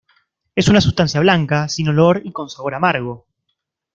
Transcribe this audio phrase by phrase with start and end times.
[0.55, 3.27] Es una sustancia blanca, sin olor y con sabor amargo.